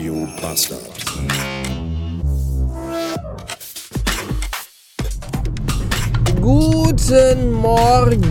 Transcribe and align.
Radio 0.00 0.26
Bastard. 0.40 0.80
Guten 6.40 7.52
Morgen. 7.52 8.30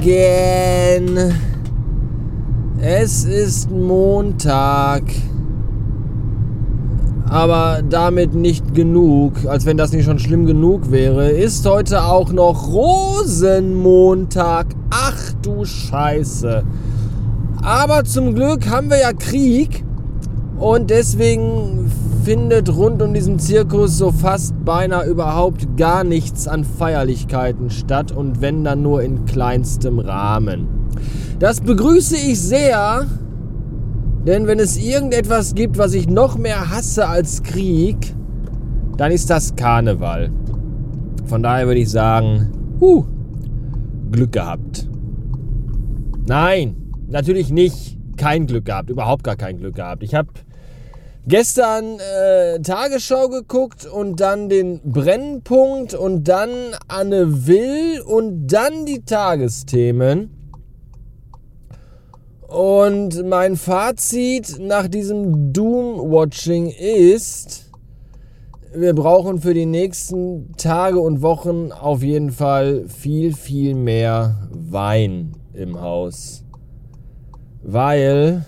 Es 2.81 3.23
ist 3.23 3.69
Montag. 3.69 5.03
Aber 7.29 7.83
damit 7.87 8.33
nicht 8.33 8.73
genug, 8.73 9.45
als 9.45 9.67
wenn 9.67 9.77
das 9.77 9.91
nicht 9.91 10.05
schon 10.05 10.17
schlimm 10.17 10.47
genug 10.47 10.89
wäre, 10.89 11.29
ist 11.29 11.67
heute 11.67 12.03
auch 12.03 12.31
noch 12.31 12.67
Rosenmontag. 12.69 14.65
Ach 14.89 15.33
du 15.43 15.65
Scheiße. 15.65 16.63
Aber 17.61 18.03
zum 18.05 18.33
Glück 18.33 18.67
haben 18.67 18.89
wir 18.89 19.01
ja 19.01 19.13
Krieg 19.13 19.83
und 20.59 20.89
deswegen 20.89 21.91
findet 22.23 22.75
rund 22.75 23.01
um 23.01 23.13
diesen 23.13 23.39
Zirkus 23.39 23.97
so 23.97 24.11
fast 24.11 24.53
beinahe 24.65 25.07
überhaupt 25.07 25.77
gar 25.77 26.03
nichts 26.03 26.47
an 26.47 26.63
Feierlichkeiten 26.63 27.69
statt 27.69 28.11
und 28.11 28.41
wenn 28.41 28.63
dann 28.63 28.81
nur 28.81 29.01
in 29.01 29.25
kleinstem 29.25 29.99
Rahmen. 29.99 30.67
Das 31.39 31.61
begrüße 31.61 32.17
ich 32.17 32.39
sehr, 32.41 33.07
denn 34.27 34.47
wenn 34.47 34.59
es 34.59 34.77
irgendetwas 34.77 35.55
gibt, 35.55 35.77
was 35.77 35.93
ich 35.93 36.09
noch 36.09 36.37
mehr 36.37 36.69
hasse 36.69 37.07
als 37.07 37.41
Krieg, 37.41 38.13
dann 38.97 39.13
ist 39.13 39.29
das 39.29 39.55
Karneval. 39.55 40.29
Von 41.25 41.41
daher 41.41 41.67
würde 41.67 41.79
ich 41.79 41.89
sagen, 41.89 42.49
huh, 42.81 43.05
Glück 44.11 44.33
gehabt. 44.33 44.89
Nein, 46.27 46.75
natürlich 47.07 47.49
nicht. 47.49 47.97
Kein 48.17 48.47
Glück 48.47 48.65
gehabt, 48.65 48.89
überhaupt 48.89 49.23
gar 49.23 49.37
kein 49.37 49.57
Glück 49.57 49.75
gehabt. 49.75 50.03
Ich 50.03 50.13
habe 50.13 50.27
gestern 51.29 51.99
äh, 51.99 52.59
Tagesschau 52.59 53.29
geguckt 53.29 53.85
und 53.85 54.19
dann 54.19 54.49
den 54.49 54.81
Brennpunkt 54.83 55.93
und 55.93 56.27
dann 56.27 56.49
Anne 56.87 57.45
Will 57.45 58.01
und 58.01 58.47
dann 58.47 58.87
die 58.87 59.05
Tagesthemen. 59.05 60.31
Und 62.47 63.23
mein 63.27 63.57
Fazit 63.57 64.57
nach 64.59 64.87
diesem 64.87 65.53
Doom-Watching 65.53 66.71
ist, 66.71 67.69
wir 68.73 68.95
brauchen 68.95 69.39
für 69.39 69.53
die 69.53 69.67
nächsten 69.67 70.55
Tage 70.57 70.99
und 70.99 71.21
Wochen 71.21 71.71
auf 71.71 72.01
jeden 72.01 72.31
Fall 72.31 72.85
viel, 72.87 73.35
viel 73.35 73.75
mehr 73.75 74.49
Wein 74.51 75.33
im 75.53 75.79
Haus. 75.79 76.43
Weil 77.61 78.45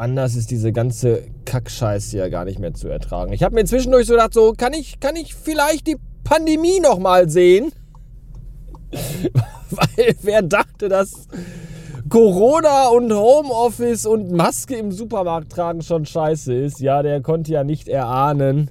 anders 0.00 0.34
ist 0.34 0.50
diese 0.50 0.72
ganze 0.72 1.24
Kackscheiße 1.44 2.16
ja 2.16 2.28
gar 2.28 2.44
nicht 2.44 2.58
mehr 2.58 2.74
zu 2.74 2.88
ertragen. 2.88 3.32
Ich 3.32 3.42
habe 3.42 3.54
mir 3.54 3.64
zwischendurch 3.64 4.06
so 4.06 4.14
gedacht, 4.14 4.34
so 4.34 4.52
kann 4.56 4.72
ich, 4.72 4.98
kann 4.98 5.14
ich 5.14 5.34
vielleicht 5.34 5.86
die 5.86 5.96
Pandemie 6.24 6.80
noch 6.80 6.98
mal 6.98 7.28
sehen? 7.28 7.70
Weil 9.70 10.16
wer 10.22 10.42
dachte, 10.42 10.88
dass 10.88 11.28
Corona 12.08 12.88
und 12.88 13.12
Homeoffice 13.12 14.06
und 14.06 14.32
Maske 14.32 14.76
im 14.76 14.90
Supermarkt 14.90 15.52
tragen 15.52 15.82
schon 15.82 16.06
scheiße 16.06 16.52
ist, 16.52 16.80
ja, 16.80 17.02
der 17.02 17.20
konnte 17.20 17.52
ja 17.52 17.62
nicht 17.62 17.86
erahnen, 17.86 18.70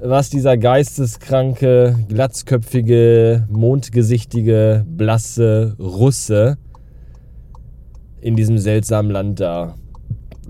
was 0.00 0.30
dieser 0.30 0.56
geisteskranke, 0.56 1.96
glatzköpfige, 2.08 3.46
mondgesichtige, 3.50 4.84
blasse 4.88 5.76
Russe 5.78 6.56
in 8.20 8.34
diesem 8.34 8.58
seltsamen 8.58 9.10
Land 9.10 9.40
da 9.40 9.74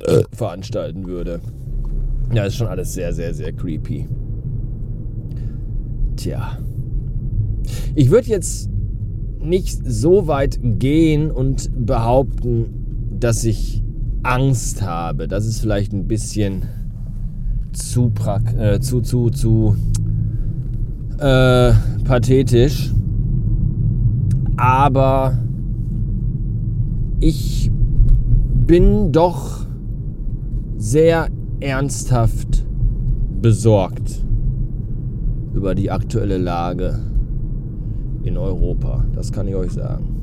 äh, 0.07 0.23
veranstalten 0.33 1.07
würde. 1.07 1.41
Ja, 2.33 2.45
ist 2.45 2.57
schon 2.57 2.69
alles 2.69 2.93
sehr, 2.93 3.13
sehr, 3.13 3.35
sehr 3.35 3.53
creepy. 3.53 4.07
Tja. 6.17 6.59
Ich 7.95 8.11
würde 8.11 8.29
jetzt 8.29 8.71
nicht 9.41 9.81
so 9.85 10.27
weit 10.27 10.59
gehen 10.63 11.31
und 11.31 11.71
behaupten, 11.87 12.67
dass 13.19 13.45
ich 13.45 13.83
Angst 14.23 14.83
habe. 14.83 15.29
Das 15.29 15.47
ist 15.47 15.61
vielleicht 15.61 15.93
ein 15.93 16.07
bisschen 16.07 16.63
zu, 17.73 18.13
äh, 18.59 18.81
zu, 18.81 19.01
zu, 19.01 19.31
zu 19.31 19.77
äh, 21.19 21.73
pathetisch. 22.05 22.93
Aber 24.57 25.39
ich 27.21 27.71
bin 28.67 29.11
doch 29.11 29.67
sehr 30.81 31.29
ernsthaft 31.61 32.65
besorgt 33.43 34.25
über 35.53 35.75
die 35.75 35.91
aktuelle 35.91 36.39
Lage 36.39 36.99
in 38.23 38.39
Europa. 38.39 39.05
Das 39.15 39.31
kann 39.31 39.47
ich 39.47 39.55
euch 39.55 39.73
sagen. 39.73 40.17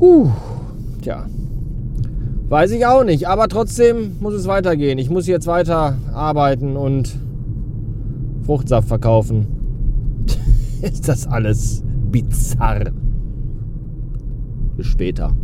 Uh, 0.00 0.30
tja. 1.02 1.26
Weiß 2.48 2.70
ich 2.70 2.86
auch 2.86 3.04
nicht, 3.04 3.28
aber 3.28 3.48
trotzdem 3.48 4.16
muss 4.20 4.32
es 4.32 4.46
weitergehen. 4.46 4.98
Ich 4.98 5.10
muss 5.10 5.26
jetzt 5.26 5.46
weiter 5.46 5.98
arbeiten 6.14 6.76
und 6.78 7.14
Fruchtsaft 8.46 8.88
verkaufen. 8.88 9.46
Ist 10.80 11.08
das 11.08 11.26
alles 11.26 11.82
bizarr? 12.10 12.90
Bis 14.76 14.86
später. 14.86 15.34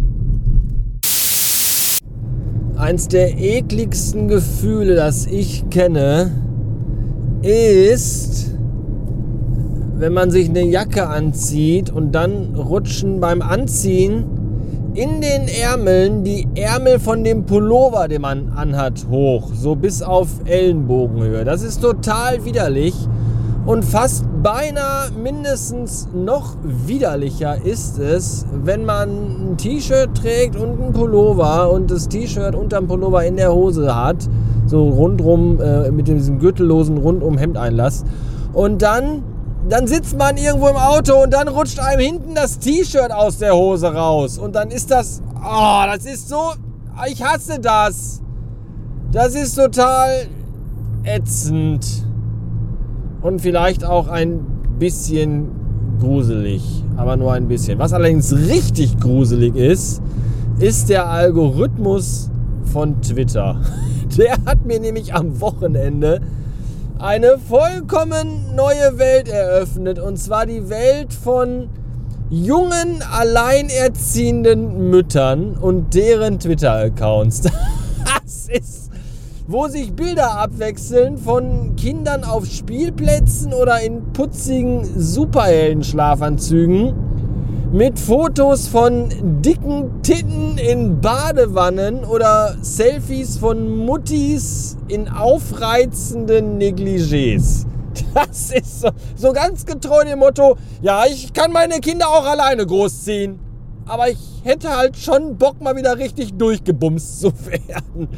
Eins 2.80 3.08
der 3.08 3.38
ekligsten 3.38 4.28
Gefühle, 4.28 4.94
das 4.94 5.26
ich 5.26 5.68
kenne, 5.68 6.30
ist, 7.42 8.54
wenn 9.98 10.14
man 10.14 10.30
sich 10.30 10.48
eine 10.48 10.62
Jacke 10.64 11.06
anzieht 11.06 11.90
und 11.90 12.12
dann 12.12 12.54
rutschen 12.56 13.20
beim 13.20 13.42
Anziehen 13.42 14.24
in 14.94 15.20
den 15.20 15.46
Ärmeln 15.62 16.24
die 16.24 16.48
Ärmel 16.54 16.98
von 16.98 17.22
dem 17.22 17.44
Pullover, 17.44 18.08
den 18.08 18.22
man 18.22 18.48
anhat, 18.56 19.06
hoch, 19.10 19.50
so 19.52 19.74
bis 19.74 20.00
auf 20.00 20.28
Ellenbogenhöhe. 20.46 21.44
Das 21.44 21.62
ist 21.62 21.82
total 21.82 22.46
widerlich 22.46 22.94
und 23.66 23.84
fast 23.84 24.24
beinahe 24.42 25.10
mindestens 25.12 26.08
noch 26.14 26.56
widerlicher 26.62 27.62
ist 27.64 27.98
es, 27.98 28.46
wenn 28.64 28.84
man 28.84 29.08
ein 29.52 29.56
T-Shirt 29.58 30.14
trägt 30.14 30.56
und 30.56 30.80
ein 30.80 30.92
Pullover 30.92 31.70
und 31.70 31.90
das 31.90 32.08
T-Shirt 32.08 32.54
unterm 32.54 32.86
Pullover 32.88 33.24
in 33.24 33.36
der 33.36 33.52
Hose 33.52 33.94
hat, 33.94 34.28
so 34.66 34.88
rundrum 34.88 35.60
äh, 35.60 35.90
mit 35.90 36.08
diesem 36.08 36.38
gürtellosen 36.38 36.98
rundum 36.98 37.36
Hemdeinlass 37.36 38.04
und 38.52 38.82
dann 38.82 39.24
dann 39.68 39.86
sitzt 39.86 40.16
man 40.16 40.38
irgendwo 40.38 40.68
im 40.68 40.76
Auto 40.76 41.22
und 41.22 41.34
dann 41.34 41.46
rutscht 41.46 41.78
einem 41.78 42.00
hinten 42.00 42.34
das 42.34 42.58
T-Shirt 42.58 43.12
aus 43.12 43.38
der 43.38 43.54
Hose 43.54 43.92
raus. 43.92 44.38
Und 44.38 44.54
dann 44.54 44.70
ist 44.70 44.90
das. 44.90 45.20
Oh, 45.36 45.82
das 45.84 46.06
ist 46.06 46.30
so. 46.30 46.54
Ich 47.06 47.22
hasse 47.22 47.58
das. 47.60 48.22
Das 49.12 49.34
ist 49.34 49.56
total 49.56 50.26
ätzend. 51.04 52.09
Und 53.22 53.40
vielleicht 53.40 53.84
auch 53.84 54.08
ein 54.08 54.40
bisschen 54.78 55.48
gruselig. 56.00 56.84
Aber 56.96 57.16
nur 57.16 57.32
ein 57.32 57.48
bisschen. 57.48 57.78
Was 57.78 57.92
allerdings 57.92 58.32
richtig 58.32 58.98
gruselig 58.98 59.56
ist, 59.56 60.02
ist 60.58 60.88
der 60.88 61.08
Algorithmus 61.08 62.30
von 62.64 63.00
Twitter. 63.02 63.60
Der 64.18 64.32
hat 64.44 64.66
mir 64.66 64.80
nämlich 64.80 65.14
am 65.14 65.40
Wochenende 65.40 66.20
eine 66.98 67.38
vollkommen 67.38 68.54
neue 68.54 68.98
Welt 68.98 69.28
eröffnet. 69.28 69.98
Und 69.98 70.18
zwar 70.18 70.46
die 70.46 70.68
Welt 70.68 71.14
von 71.14 71.68
jungen, 72.28 73.02
alleinerziehenden 73.10 74.90
Müttern 74.90 75.56
und 75.56 75.94
deren 75.94 76.38
Twitter-Accounts. 76.38 77.42
Das 78.24 78.48
ist, 78.48 78.89
wo 79.50 79.66
sich 79.66 79.92
Bilder 79.94 80.38
abwechseln 80.38 81.18
von 81.18 81.74
Kindern 81.74 82.22
auf 82.22 82.46
Spielplätzen 82.46 83.52
oder 83.52 83.80
in 83.80 84.12
putzigen 84.12 84.84
Superhelden-Schlafanzügen 84.84 86.94
mit 87.72 87.98
Fotos 87.98 88.68
von 88.68 89.08
dicken 89.42 90.02
Titten 90.02 90.56
in 90.56 91.00
Badewannen 91.00 92.04
oder 92.04 92.58
Selfies 92.60 93.38
von 93.38 93.76
Muttis 93.76 94.76
in 94.86 95.08
aufreizenden 95.08 96.58
Negligés. 96.58 97.66
Das 98.14 98.52
ist 98.52 98.82
so, 98.82 98.90
so 99.16 99.32
ganz 99.32 99.66
getreu 99.66 100.04
dem 100.04 100.20
Motto, 100.20 100.56
ja, 100.80 101.06
ich 101.06 101.32
kann 101.32 101.50
meine 101.52 101.80
Kinder 101.80 102.08
auch 102.08 102.24
alleine 102.24 102.64
großziehen. 102.64 103.40
Aber 103.84 104.08
ich 104.08 104.20
hätte 104.44 104.76
halt 104.76 104.96
schon 104.96 105.36
Bock, 105.36 105.60
mal 105.60 105.74
wieder 105.76 105.98
richtig 105.98 106.34
durchgebumst 106.34 107.20
zu 107.20 107.32
werden. 107.46 108.08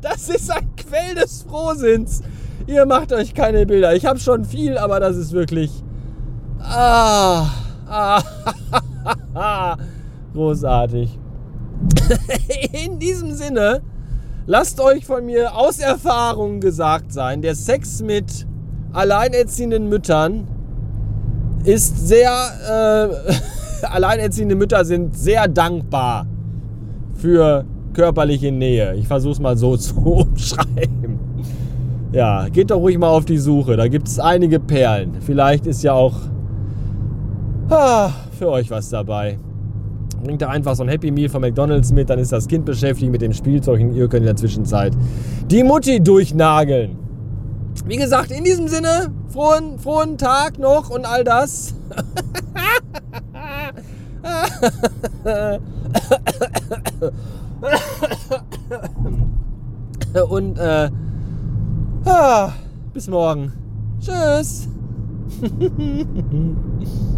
Das 0.00 0.28
ist 0.28 0.50
ein 0.50 0.68
Quell 0.76 1.14
des 1.14 1.42
Frohsinns. 1.42 2.22
Ihr 2.66 2.86
macht 2.86 3.12
euch 3.12 3.34
keine 3.34 3.66
Bilder. 3.66 3.94
Ich 3.94 4.06
habe 4.06 4.18
schon 4.18 4.44
viel, 4.44 4.76
aber 4.78 5.00
das 5.00 5.16
ist 5.16 5.32
wirklich 5.32 5.70
Ah, 6.68 7.46
ah, 7.88 8.22
großartig. 10.34 11.18
In 12.84 12.98
diesem 12.98 13.32
Sinne, 13.32 13.82
lasst 14.46 14.80
euch 14.80 15.06
von 15.06 15.24
mir 15.24 15.54
aus 15.54 15.78
Erfahrung 15.78 16.60
gesagt 16.60 17.12
sein, 17.12 17.42
der 17.42 17.54
Sex 17.54 18.02
mit 18.02 18.46
alleinerziehenden 18.92 19.88
Müttern 19.88 20.48
ist 21.64 22.08
sehr, 22.08 23.10
äh, 23.82 23.86
alleinerziehende 23.86 24.54
Mütter 24.56 24.84
sind 24.84 25.16
sehr 25.16 25.46
dankbar 25.48 26.26
für 27.14 27.64
körperliche 27.96 28.52
Nähe. 28.52 28.94
Ich 28.94 29.08
versuche 29.08 29.32
es 29.32 29.40
mal 29.40 29.56
so 29.56 29.76
zu 29.78 29.96
umschreiben. 29.96 31.18
Ja, 32.12 32.48
geht 32.48 32.70
doch 32.70 32.78
ruhig 32.78 32.98
mal 32.98 33.08
auf 33.08 33.24
die 33.24 33.38
Suche. 33.38 33.76
Da 33.76 33.88
gibt 33.88 34.06
es 34.06 34.20
einige 34.20 34.60
Perlen. 34.60 35.16
Vielleicht 35.20 35.66
ist 35.66 35.82
ja 35.82 35.94
auch 35.94 36.14
ah, 37.70 38.10
für 38.38 38.48
euch 38.48 38.70
was 38.70 38.90
dabei. 38.90 39.38
Bringt 40.22 40.42
da 40.42 40.48
einfach 40.48 40.74
so 40.76 40.82
ein 40.82 40.88
Happy 40.88 41.10
Meal 41.10 41.28
von 41.28 41.40
McDonalds 41.40 41.92
mit, 41.92 42.10
dann 42.10 42.18
ist 42.18 42.32
das 42.32 42.46
Kind 42.46 42.64
beschäftigt 42.64 43.10
mit 43.10 43.22
dem 43.22 43.32
Spielzeug 43.32 43.80
und 43.80 43.94
ihr 43.94 44.08
könnt 44.08 44.22
in 44.22 44.26
der 44.26 44.36
Zwischenzeit 44.36 44.92
die 45.50 45.62
Mutti 45.62 46.00
durchnageln. 46.00 46.96
Wie 47.86 47.96
gesagt, 47.96 48.30
in 48.30 48.44
diesem 48.44 48.68
Sinne, 48.68 49.10
frohen, 49.28 49.78
frohen 49.78 50.16
Tag 50.18 50.58
noch 50.58 50.90
und 50.90 51.04
all 51.04 51.24
das. 51.24 51.74
und 60.28 60.58
äh, 60.58 60.90
ah, 62.04 62.52
bis 62.92 63.08
morgen. 63.08 63.52
Tschüss. 64.00 64.68